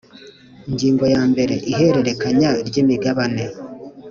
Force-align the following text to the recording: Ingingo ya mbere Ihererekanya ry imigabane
Ingingo 0.69 1.03
ya 1.13 1.21
mbere 1.31 1.53
Ihererekanya 1.71 2.49
ry 2.67 2.75
imigabane 2.81 3.43